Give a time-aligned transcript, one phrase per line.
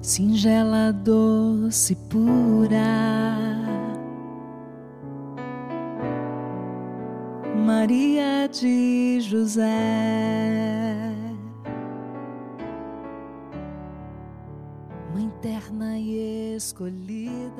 [0.00, 3.30] singela, doce, pura.
[7.54, 9.64] Maria de José,
[15.14, 17.50] Mãe terna e escolhida.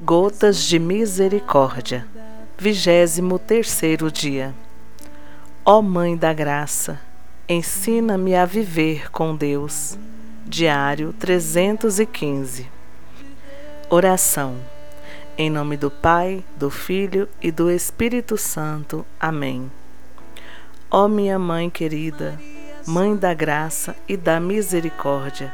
[0.00, 2.06] Gotas de Misericórdia,
[2.58, 4.54] vigésimo terceiro dia.
[5.64, 7.00] Ó Mãe da Graça,
[7.52, 9.98] ensina-me a viver com Deus.
[10.46, 12.68] Diário 315.
[13.90, 14.56] Oração.
[15.36, 19.04] Em nome do Pai, do Filho e do Espírito Santo.
[19.20, 19.70] Amém.
[20.90, 22.38] Ó minha Mãe querida,
[22.86, 25.52] Mãe da Graça e da Misericórdia,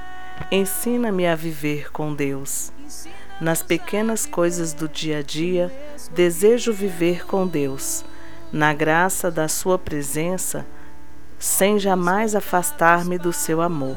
[0.50, 2.72] ensina-me a viver com Deus.
[3.40, 5.72] Nas pequenas coisas do dia a dia,
[6.12, 8.04] desejo viver com Deus,
[8.52, 10.66] na graça da Sua presença,
[11.38, 13.96] sem jamais afastar-me do seu amor.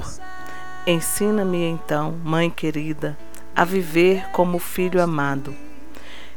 [0.85, 3.17] Ensina-me então, Mãe querida,
[3.55, 5.55] a viver como filho amado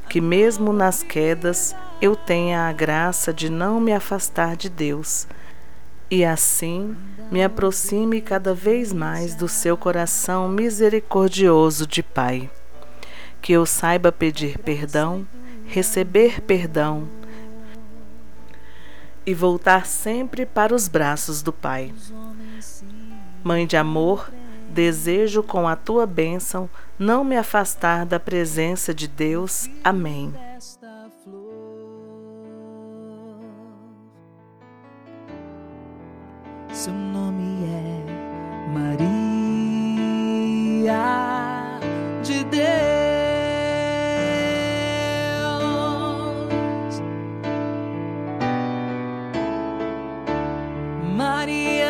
[0.08, 5.26] que mesmo nas quedas eu tenha a graça de não me afastar de Deus
[6.10, 6.96] e assim
[7.30, 12.50] me aproxime cada vez mais do seu coração misericordioso de Pai.
[13.40, 15.26] Que eu saiba pedir perdão,
[15.66, 17.08] receber perdão
[19.26, 21.94] e voltar sempre para os braços do Pai.
[23.42, 24.30] Mãe de amor,
[24.70, 29.68] desejo com a tua bênção não me afastar da presença de Deus.
[29.82, 30.32] Amém.
[36.72, 39.13] Seu nome é Maria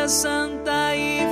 [0.07, 1.25] Santa e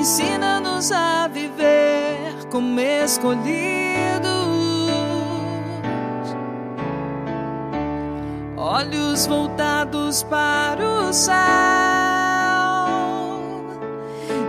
[0.00, 3.50] Ensina-nos a viver como escolhidos,
[8.56, 11.36] olhos voltados para o céu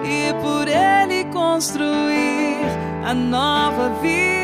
[0.05, 2.65] e por ele construir
[3.05, 4.40] a nova vida.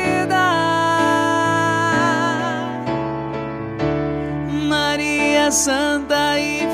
[5.50, 6.68] Santa e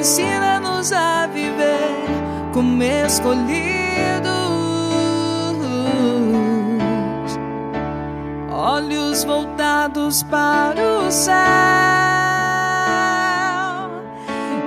[0.00, 2.06] ensina-nos a viver
[2.54, 3.50] como escolhidos,
[8.50, 11.34] olhos voltados para o céu.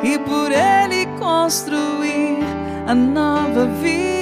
[0.03, 2.43] E por ele construir
[2.87, 4.12] a nova vida.